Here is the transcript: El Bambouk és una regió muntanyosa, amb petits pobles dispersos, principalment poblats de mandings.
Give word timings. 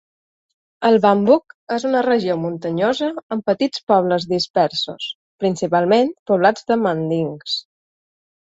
El 0.87 0.95
Bambouk 1.01 1.53
és 1.75 1.83
una 1.89 2.01
regió 2.07 2.37
muntanyosa, 2.45 3.09
amb 3.35 3.45
petits 3.51 3.83
pobles 3.93 4.25
dispersos, 4.33 5.11
principalment 5.45 6.11
poblats 6.33 6.67
de 6.73 6.83
mandings. 6.89 7.61